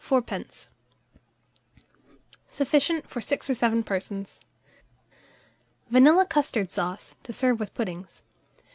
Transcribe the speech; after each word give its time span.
Sufficient 2.49 3.07
for 3.07 3.21
6 3.21 3.49
or 3.51 3.53
7 3.53 3.83
persons. 3.83 4.39
VANILLA 5.91 6.25
CUSTARD 6.25 6.71
SAUCE, 6.71 7.17
to 7.21 7.31
serve 7.31 7.59
with 7.59 7.75
Puddings. 7.75 8.23